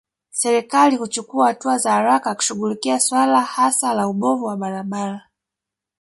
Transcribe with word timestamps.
Serikali 0.31 0.97
kuchukua 0.97 1.47
hatua 1.47 1.77
za 1.77 1.91
haraka 1.91 2.35
kushughulikia 2.35 2.99
suala 2.99 3.41
hasa 3.41 3.93
la 3.93 4.07
ubovu 4.07 4.45
wa 4.45 4.57
barabara 4.57 5.29